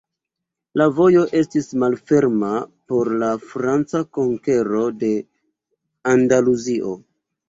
[0.81, 2.49] La vojo estis malferma
[2.93, 5.11] por la franca konkero de
[6.15, 6.95] Andaluzio.